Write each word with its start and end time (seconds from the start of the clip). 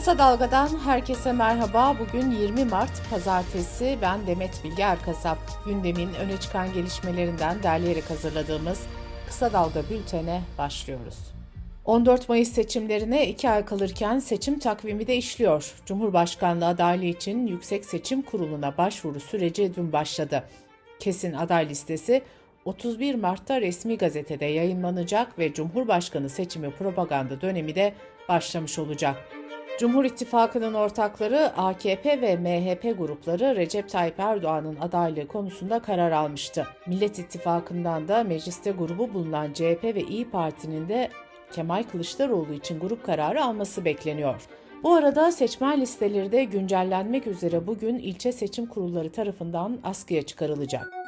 Kısa 0.00 0.18
Dalga'dan 0.18 0.68
herkese 0.84 1.32
merhaba. 1.32 1.96
Bugün 1.98 2.30
20 2.30 2.64
Mart 2.64 3.10
Pazartesi. 3.10 3.98
Ben 4.02 4.26
Demet 4.26 4.64
Bilge 4.64 4.82
Erkasap. 4.82 5.38
Gündemin 5.64 6.14
öne 6.14 6.36
çıkan 6.40 6.72
gelişmelerinden 6.72 7.62
derleyerek 7.62 8.10
hazırladığımız 8.10 8.86
Kısa 9.26 9.52
Dalga 9.52 9.82
bültene 9.90 10.40
başlıyoruz. 10.58 11.18
14 11.84 12.28
Mayıs 12.28 12.52
seçimlerine 12.52 13.28
iki 13.28 13.50
ay 13.50 13.64
kalırken 13.64 14.18
seçim 14.18 14.58
takvimi 14.58 15.06
de 15.06 15.16
işliyor. 15.16 15.74
Cumhurbaşkanlığı 15.86 16.66
adaylığı 16.66 17.04
için 17.04 17.46
Yüksek 17.46 17.84
Seçim 17.84 18.22
Kurulu'na 18.22 18.76
başvuru 18.78 19.20
süreci 19.20 19.74
dün 19.76 19.92
başladı. 19.92 20.44
Kesin 21.00 21.32
aday 21.32 21.68
listesi 21.68 22.22
31 22.64 23.14
Mart'ta 23.14 23.60
resmi 23.60 23.98
gazetede 23.98 24.44
yayınlanacak 24.44 25.38
ve 25.38 25.52
Cumhurbaşkanı 25.52 26.30
seçimi 26.30 26.70
propaganda 26.70 27.40
dönemi 27.40 27.74
de 27.74 27.94
başlamış 28.28 28.78
olacak. 28.78 29.39
Cumhur 29.80 30.04
İttifakı'nın 30.04 30.74
ortakları 30.74 31.56
AKP 31.56 32.20
ve 32.20 32.36
MHP 32.36 32.98
grupları 32.98 33.56
Recep 33.56 33.88
Tayyip 33.88 34.20
Erdoğan'ın 34.20 34.76
adaylığı 34.76 35.26
konusunda 35.26 35.78
karar 35.78 36.12
almıştı. 36.12 36.66
Millet 36.86 37.18
İttifakı'ndan 37.18 38.08
da 38.08 38.24
mecliste 38.24 38.70
grubu 38.70 39.14
bulunan 39.14 39.52
CHP 39.52 39.84
ve 39.84 40.00
İyi 40.00 40.30
Parti'nin 40.30 40.88
de 40.88 41.10
Kemal 41.52 41.82
Kılıçdaroğlu 41.82 42.52
için 42.52 42.80
grup 42.80 43.04
kararı 43.04 43.44
alması 43.44 43.84
bekleniyor. 43.84 44.42
Bu 44.82 44.94
arada 44.94 45.32
seçmen 45.32 45.80
listeleri 45.80 46.32
de 46.32 46.44
güncellenmek 46.44 47.26
üzere 47.26 47.66
bugün 47.66 47.98
ilçe 47.98 48.32
seçim 48.32 48.66
kurulları 48.66 49.12
tarafından 49.12 49.78
askıya 49.84 50.22
çıkarılacak. 50.22 50.99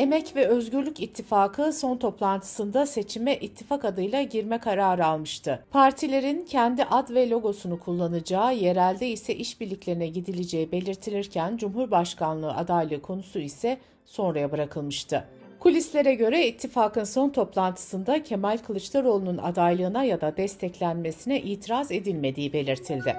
Emek 0.00 0.36
ve 0.36 0.46
Özgürlük 0.46 1.00
İttifakı 1.00 1.72
son 1.72 1.96
toplantısında 1.96 2.86
seçime 2.86 3.36
ittifak 3.36 3.84
adıyla 3.84 4.22
girme 4.22 4.58
kararı 4.58 5.06
almıştı. 5.06 5.64
Partilerin 5.70 6.44
kendi 6.44 6.84
ad 6.84 7.10
ve 7.10 7.30
logosunu 7.30 7.80
kullanacağı, 7.80 8.54
yerelde 8.54 9.08
ise 9.08 9.34
işbirliklerine 9.34 10.06
gidileceği 10.06 10.72
belirtilirken 10.72 11.56
Cumhurbaşkanlığı 11.56 12.54
adaylığı 12.54 13.02
konusu 13.02 13.38
ise 13.38 13.78
sonraya 14.04 14.52
bırakılmıştı. 14.52 15.24
Kulislere 15.58 16.14
göre 16.14 16.46
ittifakın 16.46 17.04
son 17.04 17.30
toplantısında 17.30 18.22
Kemal 18.22 18.58
Kılıçdaroğlu'nun 18.58 19.38
adaylığına 19.38 20.04
ya 20.04 20.20
da 20.20 20.36
desteklenmesine 20.36 21.40
itiraz 21.40 21.92
edilmediği 21.92 22.52
belirtildi. 22.52 23.16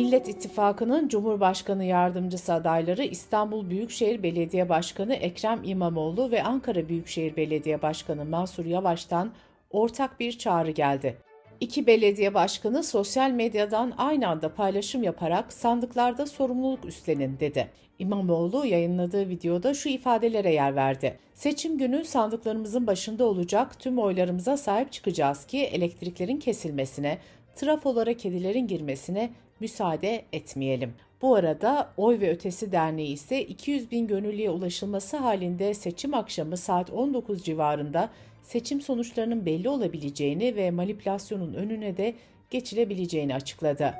Millet 0.00 0.28
İttifakı'nın 0.28 1.08
Cumhurbaşkanı 1.08 1.84
yardımcısı 1.84 2.52
adayları 2.52 3.02
İstanbul 3.04 3.70
Büyükşehir 3.70 4.22
Belediye 4.22 4.68
Başkanı 4.68 5.14
Ekrem 5.14 5.60
İmamoğlu 5.64 6.30
ve 6.30 6.42
Ankara 6.42 6.88
Büyükşehir 6.88 7.36
Belediye 7.36 7.82
Başkanı 7.82 8.24
Mansur 8.24 8.64
Yavaş'tan 8.64 9.32
ortak 9.70 10.20
bir 10.20 10.38
çağrı 10.38 10.70
geldi. 10.70 11.16
İki 11.60 11.86
belediye 11.86 12.34
başkanı 12.34 12.82
sosyal 12.82 13.30
medyadan 13.30 13.92
aynı 13.98 14.28
anda 14.28 14.54
paylaşım 14.54 15.02
yaparak 15.02 15.52
sandıklarda 15.52 16.26
sorumluluk 16.26 16.84
üstlenin 16.84 17.40
dedi. 17.40 17.70
İmamoğlu 17.98 18.66
yayınladığı 18.66 19.28
videoda 19.28 19.74
şu 19.74 19.88
ifadelere 19.88 20.52
yer 20.52 20.76
verdi. 20.76 21.18
Seçim 21.34 21.78
günü 21.78 22.04
sandıklarımızın 22.04 22.86
başında 22.86 23.24
olacak 23.24 23.80
tüm 23.80 23.98
oylarımıza 23.98 24.56
sahip 24.56 24.92
çıkacağız 24.92 25.46
ki 25.46 25.58
elektriklerin 25.58 26.36
kesilmesine, 26.36 27.18
trafolara 27.56 28.14
kedilerin 28.14 28.66
girmesine 28.66 29.30
müsaade 29.60 30.24
etmeyelim. 30.32 30.94
Bu 31.22 31.34
arada 31.34 31.90
Oy 31.96 32.20
ve 32.20 32.30
Ötesi 32.30 32.72
Derneği 32.72 33.12
ise 33.12 33.44
200 33.44 33.90
bin 33.90 34.06
gönüllüye 34.06 34.50
ulaşılması 34.50 35.16
halinde 35.16 35.74
seçim 35.74 36.14
akşamı 36.14 36.56
saat 36.56 36.90
19 36.90 37.44
civarında 37.44 38.10
seçim 38.42 38.80
sonuçlarının 38.80 39.46
belli 39.46 39.68
olabileceğini 39.68 40.56
ve 40.56 40.70
manipülasyonun 40.70 41.54
önüne 41.54 41.96
de 41.96 42.14
geçilebileceğini 42.50 43.34
açıkladı. 43.34 43.94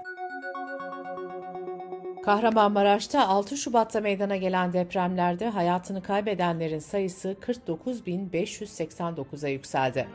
Kahramanmaraş'ta 2.22 3.28
6 3.28 3.56
Şubat'ta 3.56 4.00
meydana 4.00 4.36
gelen 4.36 4.72
depremlerde 4.72 5.48
hayatını 5.48 6.02
kaybedenlerin 6.02 6.78
sayısı 6.78 7.36
49.589'a 7.40 9.48
yükseldi. 9.48 10.08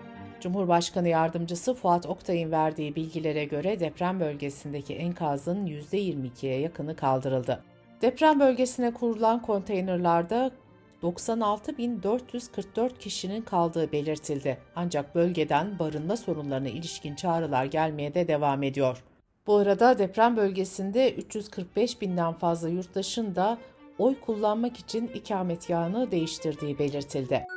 Cumhurbaşkanı 0.46 1.08
Yardımcısı 1.08 1.74
Fuat 1.74 2.06
Oktay'ın 2.06 2.52
verdiği 2.52 2.96
bilgilere 2.96 3.46
göre 3.46 3.80
deprem 3.80 4.20
bölgesindeki 4.20 4.96
enkazın 4.96 5.66
%22'ye 5.66 6.60
yakını 6.60 6.96
kaldırıldı. 6.96 7.64
Deprem 8.02 8.40
bölgesine 8.40 8.94
kurulan 8.94 9.42
konteynerlarda 9.42 10.52
96.444 11.04 12.98
kişinin 12.98 13.42
kaldığı 13.42 13.92
belirtildi. 13.92 14.58
Ancak 14.76 15.16
bölgeden 15.16 15.80
barınma 15.80 16.18
sorunlarına 16.18 16.70
ilişkin 16.70 17.16
çağrılar 17.16 17.66
gelmeye 17.66 18.14
de 18.14 18.28
devam 18.28 18.64
ediyor. 18.64 19.04
Bu 19.48 19.56
arada 19.56 19.98
deprem 19.98 20.38
bölgesinde 20.38 21.14
345 21.14 22.02
binden 22.02 22.34
fazla 22.34 22.70
yurttaşın 22.70 23.36
da 23.36 23.58
oy 24.00 24.16
kullanmak 24.20 24.78
için 24.78 25.08
ikametgahını 25.08 26.12
değiştirdiği 26.12 26.80
belirtildi. 26.80 27.55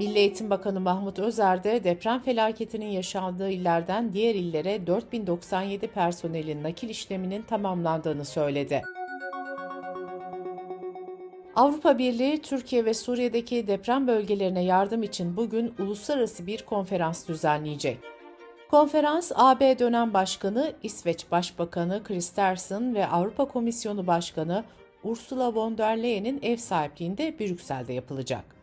Milli 0.00 0.18
Eğitim 0.18 0.50
Bakanı 0.50 0.80
Mahmut 0.80 1.18
Özer 1.18 1.64
de 1.64 1.84
deprem 1.84 2.20
felaketinin 2.20 2.86
yaşandığı 2.86 3.50
illerden 3.50 4.12
diğer 4.12 4.34
illere 4.34 4.86
4097 4.86 5.88
personelin 5.88 6.62
nakil 6.62 6.88
işleminin 6.88 7.42
tamamlandığını 7.42 8.24
söyledi. 8.24 8.82
Avrupa 11.56 11.98
Birliği, 11.98 12.42
Türkiye 12.42 12.84
ve 12.84 12.94
Suriye'deki 12.94 13.66
deprem 13.66 14.06
bölgelerine 14.06 14.64
yardım 14.64 15.02
için 15.02 15.36
bugün 15.36 15.74
uluslararası 15.78 16.46
bir 16.46 16.62
konferans 16.62 17.28
düzenleyecek. 17.28 17.98
Konferans, 18.70 19.32
AB 19.34 19.78
dönem 19.78 20.14
başkanı, 20.14 20.72
İsveç 20.82 21.30
Başbakanı 21.30 22.02
Kristersson 22.04 22.94
ve 22.94 23.06
Avrupa 23.06 23.44
Komisyonu 23.44 24.06
Başkanı 24.06 24.64
Ursula 25.04 25.54
von 25.54 25.78
der 25.78 26.02
Leyen'in 26.02 26.40
ev 26.42 26.56
sahipliğinde 26.56 27.38
Brüksel'de 27.38 27.92
yapılacak. 27.92 28.59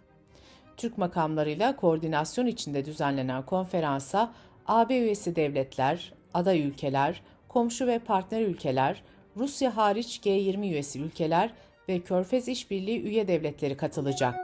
Türk 0.77 0.97
makamlarıyla 0.97 1.75
koordinasyon 1.75 2.45
içinde 2.45 2.85
düzenlenen 2.85 3.45
konferansa 3.45 4.33
AB 4.67 4.97
üyesi 4.97 5.35
devletler, 5.35 6.13
aday 6.33 6.61
ülkeler, 6.61 7.21
komşu 7.47 7.87
ve 7.87 7.99
partner 7.99 8.41
ülkeler, 8.41 9.03
Rusya 9.37 9.77
hariç 9.77 10.19
G20 10.23 10.61
üyesi 10.61 10.99
ülkeler 10.99 11.53
ve 11.89 11.99
Körfez 11.99 12.47
İşbirliği 12.47 13.01
üye 13.01 13.27
devletleri 13.27 13.77
katılacak. 13.77 14.35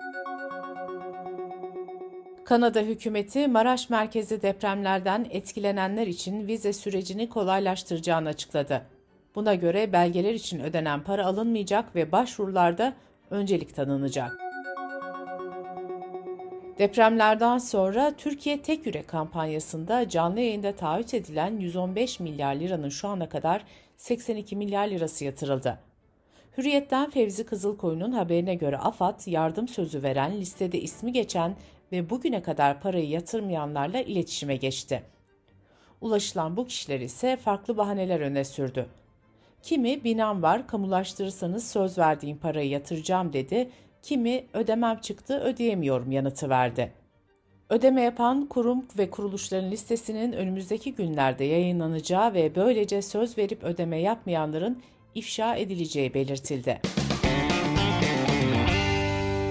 Kanada 2.45 2.79
hükümeti 2.79 3.47
Maraş 3.47 3.89
merkezi 3.89 4.41
depremlerden 4.41 5.27
etkilenenler 5.29 6.07
için 6.07 6.47
vize 6.47 6.73
sürecini 6.73 7.29
kolaylaştıracağını 7.29 8.29
açıkladı. 8.29 8.81
Buna 9.35 9.55
göre 9.55 9.93
belgeler 9.93 10.33
için 10.33 10.59
ödenen 10.59 11.03
para 11.03 11.25
alınmayacak 11.25 11.95
ve 11.95 12.11
başvurularda 12.11 12.93
öncelik 13.29 13.75
tanınacak. 13.75 14.42
Depremlerden 16.77 17.57
sonra 17.57 18.13
Türkiye 18.17 18.61
Tek 18.61 18.85
Yürek 18.85 19.07
kampanyasında 19.07 20.09
canlı 20.09 20.39
yayında 20.39 20.75
taahhüt 20.75 21.13
edilen 21.13 21.59
115 21.59 22.19
milyar 22.19 22.55
liranın 22.55 22.89
şu 22.89 23.07
ana 23.07 23.29
kadar 23.29 23.63
82 23.97 24.55
milyar 24.55 24.87
lirası 24.87 25.25
yatırıldı. 25.25 25.79
Hürriyet'ten 26.57 27.09
Fevzi 27.09 27.45
Kızılkoyun'un 27.45 28.11
haberine 28.11 28.55
göre 28.55 28.77
AFAD 28.77 29.27
yardım 29.27 29.67
sözü 29.67 30.03
veren, 30.03 30.37
listede 30.39 30.81
ismi 30.81 31.11
geçen 31.11 31.55
ve 31.91 32.09
bugüne 32.09 32.41
kadar 32.41 32.81
parayı 32.81 33.09
yatırmayanlarla 33.09 34.01
iletişime 34.01 34.55
geçti. 34.55 35.03
Ulaşılan 36.01 36.57
bu 36.57 36.67
kişiler 36.67 36.99
ise 36.99 37.35
farklı 37.37 37.77
bahaneler 37.77 38.19
öne 38.19 38.43
sürdü. 38.43 38.85
Kimi 39.61 40.03
binam 40.03 40.41
var 40.43 40.67
kamulaştırırsanız 40.67 41.71
söz 41.71 41.97
verdiğim 41.97 42.37
parayı 42.37 42.69
yatıracağım 42.69 43.33
dedi 43.33 43.69
kimi 44.03 44.45
ödemem 44.53 44.97
çıktı 44.97 45.39
ödeyemiyorum 45.39 46.11
yanıtı 46.11 46.49
verdi. 46.49 46.91
Ödeme 47.69 48.01
yapan 48.01 48.45
kurum 48.45 48.85
ve 48.97 49.09
kuruluşların 49.09 49.71
listesinin 49.71 50.33
önümüzdeki 50.33 50.93
günlerde 50.93 51.43
yayınlanacağı 51.43 52.33
ve 52.33 52.55
böylece 52.55 53.01
söz 53.01 53.37
verip 53.37 53.63
ödeme 53.63 54.01
yapmayanların 54.01 54.81
ifşa 55.15 55.55
edileceği 55.55 56.13
belirtildi. 56.13 56.81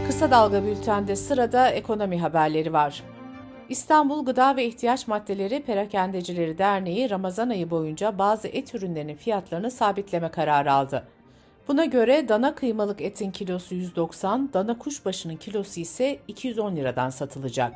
Kısa 0.07 0.31
Dalga 0.31 0.65
Bülten'de 0.65 1.17
sırada 1.17 1.69
ekonomi 1.69 2.21
haberleri 2.21 2.73
var. 2.73 3.03
İstanbul 3.69 4.25
Gıda 4.25 4.57
ve 4.57 4.67
İhtiyaç 4.67 5.09
Maddeleri 5.09 5.63
Perakendecileri 5.63 6.59
Derneği 6.59 7.11
Ramazan 7.11 7.49
ayı 7.49 7.71
boyunca 7.71 8.19
bazı 8.19 8.49
et 8.49 8.75
ürünlerinin 8.75 9.17
fiyatlarını 9.17 9.71
sabitleme 9.71 10.31
kararı 10.31 10.73
aldı. 10.73 11.09
Buna 11.69 11.85
göre 11.85 12.29
dana 12.29 12.55
kıymalık 12.55 13.01
etin 13.01 13.31
kilosu 13.31 13.75
190, 13.75 14.53
dana 14.53 14.79
kuşbaşının 14.79 15.37
kilosu 15.37 15.81
ise 15.81 16.19
210 16.29 16.77
liradan 16.77 17.11
satılacak. 17.11 17.75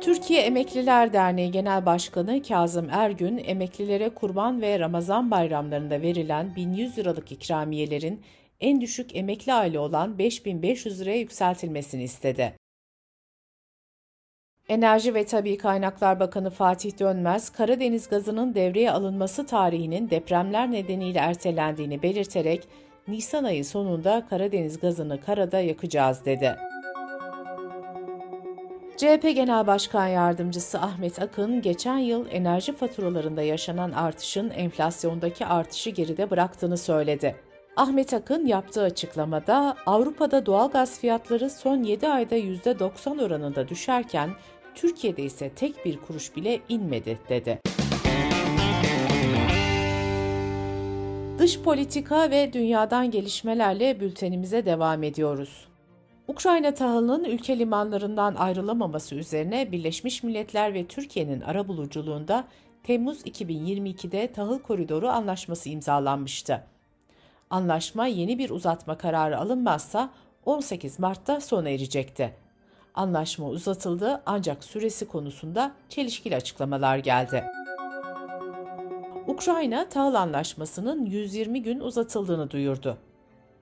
Türkiye 0.00 0.40
Emekliler 0.40 1.12
Derneği 1.12 1.50
Genel 1.50 1.86
Başkanı 1.86 2.42
Kazım 2.42 2.88
Ergün, 2.90 3.42
emeklilere 3.46 4.08
kurban 4.08 4.62
ve 4.62 4.78
Ramazan 4.78 5.30
bayramlarında 5.30 6.02
verilen 6.02 6.56
1100 6.56 6.98
liralık 6.98 7.32
ikramiyelerin 7.32 8.20
en 8.60 8.80
düşük 8.80 9.16
emekli 9.16 9.52
aile 9.52 9.78
olan 9.78 10.18
5500 10.18 11.00
liraya 11.00 11.18
yükseltilmesini 11.18 12.02
istedi. 12.02 12.63
Enerji 14.68 15.14
ve 15.14 15.26
Tabi 15.26 15.58
Kaynaklar 15.58 16.20
Bakanı 16.20 16.50
Fatih 16.50 16.98
Dönmez, 16.98 17.50
Karadeniz 17.50 18.08
gazının 18.08 18.54
devreye 18.54 18.90
alınması 18.90 19.46
tarihinin 19.46 20.10
depremler 20.10 20.72
nedeniyle 20.72 21.18
ertelendiğini 21.18 22.02
belirterek, 22.02 22.68
Nisan 23.08 23.44
ayı 23.44 23.64
sonunda 23.64 24.26
Karadeniz 24.30 24.80
gazını 24.80 25.20
karada 25.20 25.60
yakacağız 25.60 26.24
dedi. 26.24 26.56
CHP 28.96 29.22
Genel 29.22 29.66
Başkan 29.66 30.06
Yardımcısı 30.06 30.80
Ahmet 30.80 31.22
Akın, 31.22 31.62
geçen 31.62 31.98
yıl 31.98 32.26
enerji 32.30 32.72
faturalarında 32.72 33.42
yaşanan 33.42 33.92
artışın 33.92 34.50
enflasyondaki 34.50 35.46
artışı 35.46 35.90
geride 35.90 36.30
bıraktığını 36.30 36.78
söyledi. 36.78 37.36
Ahmet 37.76 38.14
Akın 38.14 38.46
yaptığı 38.46 38.82
açıklamada 38.82 39.76
Avrupa'da 39.86 40.46
doğalgaz 40.46 41.00
fiyatları 41.00 41.50
son 41.50 41.82
7 41.82 42.08
ayda 42.08 42.36
%90 42.36 43.24
oranında 43.24 43.68
düşerken 43.68 44.30
Türkiye'de 44.74 45.22
ise 45.22 45.50
tek 45.50 45.84
bir 45.84 45.96
kuruş 45.96 46.36
bile 46.36 46.60
inmedi 46.68 47.18
dedi. 47.28 47.60
Dış 51.38 51.60
politika 51.60 52.30
ve 52.30 52.52
dünyadan 52.52 53.10
gelişmelerle 53.10 54.00
bültenimize 54.00 54.66
devam 54.66 55.02
ediyoruz. 55.02 55.68
Ukrayna 56.28 56.74
tahılının 56.74 57.24
ülke 57.24 57.58
limanlarından 57.58 58.34
ayrılamaması 58.34 59.14
üzerine 59.14 59.72
Birleşmiş 59.72 60.22
Milletler 60.22 60.74
ve 60.74 60.86
Türkiye'nin 60.86 61.40
arabuluculuğunda 61.40 62.44
Temmuz 62.82 63.22
2022'de 63.22 64.32
tahıl 64.32 64.58
koridoru 64.58 65.08
anlaşması 65.08 65.68
imzalanmıştı. 65.68 66.73
Anlaşma 67.50 68.06
yeni 68.06 68.38
bir 68.38 68.50
uzatma 68.50 68.98
kararı 68.98 69.38
alınmazsa 69.38 70.10
18 70.44 70.98
Mart'ta 70.98 71.40
sona 71.40 71.68
erecekti. 71.68 72.34
Anlaşma 72.94 73.48
uzatıldı 73.48 74.22
ancak 74.26 74.64
süresi 74.64 75.08
konusunda 75.08 75.72
çelişkili 75.88 76.36
açıklamalar 76.36 76.98
geldi. 76.98 77.44
Ukrayna 79.26 79.88
tahıl 79.88 80.14
anlaşmasının 80.14 81.06
120 81.06 81.62
gün 81.62 81.80
uzatıldığını 81.80 82.50
duyurdu. 82.50 82.96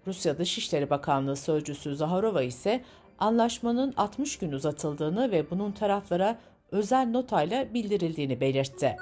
Rusya 0.06 0.38
Dışişleri 0.38 0.90
Bakanlığı 0.90 1.36
sözcüsü 1.36 1.96
Zaharova 1.96 2.42
ise 2.42 2.84
anlaşmanın 3.18 3.94
60 3.96 4.38
gün 4.38 4.52
uzatıldığını 4.52 5.30
ve 5.30 5.50
bunun 5.50 5.72
taraflara 5.72 6.38
özel 6.70 7.10
notayla 7.10 7.74
bildirildiğini 7.74 8.40
belirtti. 8.40 8.96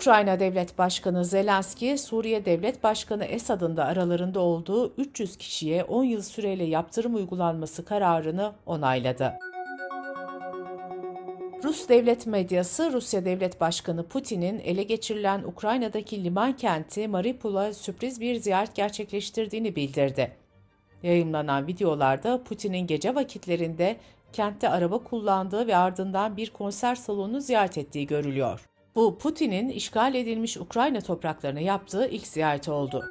Ukrayna 0.00 0.40
Devlet 0.40 0.78
Başkanı 0.78 1.24
Zelenski, 1.24 1.98
Suriye 1.98 2.44
Devlet 2.44 2.82
Başkanı 2.84 3.24
Esad'ın 3.24 3.76
da 3.76 3.84
aralarında 3.84 4.40
olduğu 4.40 4.94
300 4.96 5.36
kişiye 5.36 5.84
10 5.84 6.04
yıl 6.04 6.22
süreyle 6.22 6.64
yaptırım 6.64 7.14
uygulanması 7.14 7.84
kararını 7.84 8.52
onayladı. 8.66 9.32
Rus 11.64 11.88
devlet 11.88 12.26
medyası 12.26 12.92
Rusya 12.92 13.24
Devlet 13.24 13.60
Başkanı 13.60 14.06
Putin'in 14.06 14.58
ele 14.58 14.82
geçirilen 14.82 15.42
Ukrayna'daki 15.42 16.24
liman 16.24 16.52
kenti 16.56 17.08
Mariupol'a 17.08 17.72
sürpriz 17.72 18.20
bir 18.20 18.36
ziyaret 18.36 18.74
gerçekleştirdiğini 18.74 19.76
bildirdi. 19.76 20.32
Yayınlanan 21.02 21.66
videolarda 21.66 22.44
Putin'in 22.44 22.86
gece 22.86 23.14
vakitlerinde 23.14 23.96
kentte 24.32 24.68
araba 24.68 24.98
kullandığı 24.98 25.66
ve 25.66 25.76
ardından 25.76 26.36
bir 26.36 26.50
konser 26.50 26.94
salonunu 26.94 27.40
ziyaret 27.40 27.78
ettiği 27.78 28.06
görülüyor. 28.06 28.70
Bu 28.94 29.18
Putin'in 29.18 29.68
işgal 29.68 30.14
edilmiş 30.14 30.56
Ukrayna 30.56 31.00
topraklarına 31.00 31.60
yaptığı 31.60 32.06
ilk 32.06 32.26
ziyareti 32.26 32.70
oldu. 32.70 33.04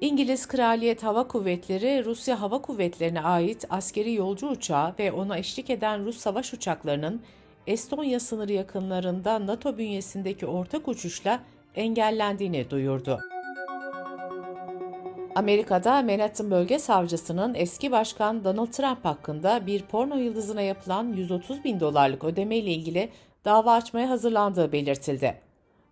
İngiliz 0.00 0.48
Kraliyet 0.48 1.02
Hava 1.02 1.28
Kuvvetleri, 1.28 2.04
Rusya 2.04 2.40
Hava 2.40 2.62
Kuvvetleri'ne 2.62 3.20
ait 3.20 3.64
askeri 3.70 4.12
yolcu 4.12 4.48
uçağı 4.48 4.94
ve 4.98 5.12
ona 5.12 5.38
eşlik 5.38 5.70
eden 5.70 6.04
Rus 6.04 6.16
savaş 6.16 6.54
uçaklarının 6.54 7.22
Estonya 7.66 8.20
sınırı 8.20 8.52
yakınlarında 8.52 9.46
NATO 9.46 9.78
bünyesindeki 9.78 10.46
ortak 10.46 10.88
uçuşla 10.88 11.40
engellendiğini 11.74 12.70
duyurdu. 12.70 13.20
Amerika'da 15.40 16.02
Manhattan 16.02 16.50
Bölge 16.50 16.78
Savcısının 16.78 17.54
eski 17.54 17.92
başkan 17.92 18.44
Donald 18.44 18.66
Trump 18.66 19.04
hakkında 19.04 19.66
bir 19.66 19.82
porno 19.82 20.16
yıldızına 20.16 20.62
yapılan 20.62 21.12
130 21.12 21.64
bin 21.64 21.80
dolarlık 21.80 22.24
ödeme 22.24 22.56
ile 22.56 22.70
ilgili 22.70 23.08
dava 23.44 23.72
açmaya 23.72 24.10
hazırlandığı 24.10 24.72
belirtildi. 24.72 25.40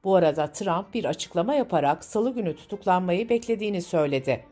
Bu 0.05 0.17
arada 0.17 0.53
Trump 0.53 0.95
bir 0.95 1.05
açıklama 1.05 1.55
yaparak 1.55 2.05
salı 2.05 2.35
günü 2.35 2.57
tutuklanmayı 2.57 3.29
beklediğini 3.29 3.83
söyledi. 3.83 4.45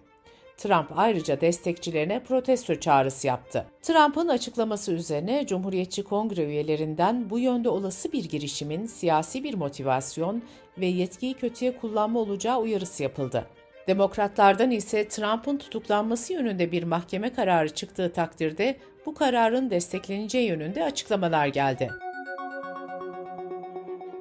Trump 0.56 0.99
ayrıca 0.99 1.40
destekçilerine 1.40 2.22
protesto 2.22 2.75
çağrısı 2.75 3.26
yaptı. 3.26 3.66
Trump'ın 3.82 4.28
açıklaması 4.28 4.92
üzerine 4.92 5.46
Cumhuriyetçi 5.46 6.04
Kongre 6.04 6.44
üyelerinden 6.44 7.31
bu 7.31 7.38
yönde 7.38 7.69
olası 7.69 8.12
bir 8.12 8.25
girişimin 8.25 8.87
siyasi 8.87 9.44
bir 9.44 9.54
motivasyon 9.54 10.42
ve 10.78 10.87
yetkiyi 10.87 11.34
kötüye 11.34 11.76
kullanma 11.76 12.20
olacağı 12.20 12.60
uyarısı 12.60 13.02
yapıldı. 13.02 13.46
Demokratlardan 13.86 14.70
ise 14.70 15.08
Trump'ın 15.08 15.56
tutuklanması 15.56 16.32
yönünde 16.32 16.72
bir 16.72 16.82
mahkeme 16.82 17.32
kararı 17.32 17.68
çıktığı 17.68 18.12
takdirde 18.12 18.76
bu 19.06 19.14
kararın 19.14 19.70
destekleneceği 19.70 20.48
yönünde 20.48 20.84
açıklamalar 20.84 21.46
geldi. 21.46 21.90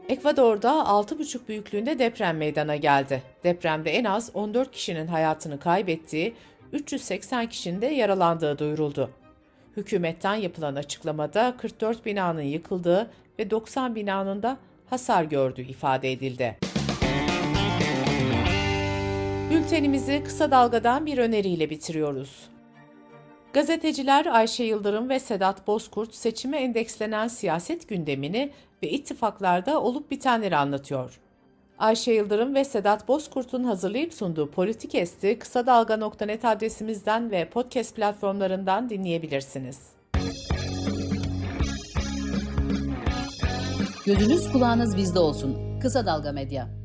Ekvador'da 0.09 0.69
6,5 0.69 1.47
büyüklüğünde 1.47 1.99
deprem 1.99 2.37
meydana 2.37 2.75
geldi. 2.75 3.23
Depremde 3.43 3.91
en 3.91 4.03
az 4.03 4.31
14 4.33 4.71
kişinin 4.71 5.07
hayatını 5.07 5.59
kaybettiği, 5.59 6.33
380 6.73 7.49
kişinin 7.49 7.81
de 7.81 7.85
yaralandığı 7.85 8.59
duyuruldu. 8.59 9.09
Hükümetten 9.77 10.35
yapılan 10.35 10.75
açıklamada 10.75 11.55
44 11.57 12.05
binanın 12.05 12.41
yıkıldığı 12.41 13.11
ve 13.39 13.49
90 13.49 13.95
binanın 13.95 14.43
da 14.43 14.57
hasar 14.89 15.23
gördüğü 15.23 15.61
ifade 15.61 16.11
edildi. 16.11 16.74
Bültenimizi 19.65 20.23
kısa 20.23 20.51
dalgadan 20.51 21.05
bir 21.05 21.17
öneriyle 21.17 21.69
bitiriyoruz. 21.69 22.49
Gazeteciler 23.53 24.25
Ayşe 24.25 24.63
Yıldırım 24.63 25.09
ve 25.09 25.19
Sedat 25.19 25.67
Bozkurt 25.67 26.15
seçime 26.15 26.57
endekslenen 26.57 27.27
siyaset 27.27 27.89
gündemini 27.89 28.51
ve 28.83 28.89
ittifaklarda 28.89 29.81
olup 29.81 30.11
bitenleri 30.11 30.55
anlatıyor. 30.55 31.19
Ayşe 31.77 32.11
Yıldırım 32.11 32.55
ve 32.55 32.65
Sedat 32.65 33.07
Bozkurt'un 33.07 33.63
hazırlayıp 33.63 34.13
sunduğu 34.13 34.51
Politik 34.51 34.95
Esti 34.95 35.39
kısa 35.39 35.65
dalga.net 35.65 36.45
adresimizden 36.45 37.31
ve 37.31 37.49
podcast 37.49 37.95
platformlarından 37.95 38.89
dinleyebilirsiniz. 38.89 39.79
Gözünüz 44.05 44.51
kulağınız 44.51 44.97
bizde 44.97 45.19
olsun. 45.19 45.79
Kısa 45.81 46.05
Dalga 46.05 46.31
Medya. 46.31 46.84